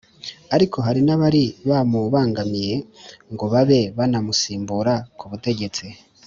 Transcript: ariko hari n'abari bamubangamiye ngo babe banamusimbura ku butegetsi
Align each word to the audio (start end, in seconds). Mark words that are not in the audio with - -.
ariko 0.55 0.77
hari 0.85 1.01
n'abari 1.05 1.43
bamubangamiye 1.69 2.75
ngo 3.33 3.45
babe 3.53 3.81
banamusimbura 3.97 4.93
ku 5.17 5.25
butegetsi 5.31 5.85